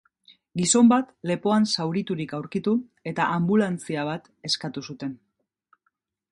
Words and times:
Gizon 0.61 0.87
bat 0.91 1.11
lepoan 1.31 1.67
zauriturik 1.75 2.33
aurkitu 2.39 2.75
eta 3.13 3.29
anbulantzia 3.37 4.09
bat 4.11 4.29
eskatu 4.51 4.87
zuten. 4.91 5.17